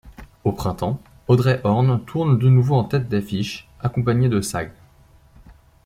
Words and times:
Au 0.45 0.51
printemps 0.51 0.99
Audrey 1.27 1.61
Horne 1.63 2.03
tourne 2.03 2.39
de 2.39 2.49
nouveau 2.49 2.73
en 2.73 2.85
tête 2.85 3.07
d'affiche 3.07 3.67
accompagné 3.83 4.29
de 4.29 4.41
Sahg. 4.41 4.71